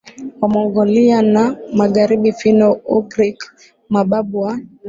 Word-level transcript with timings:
Wamongolia 0.41 1.17
na 1.33 1.55
magharibi 1.73 2.31
Finno 2.33 2.71
Ugric 2.71 3.53
mababu 3.89 4.39
wa 4.41 4.59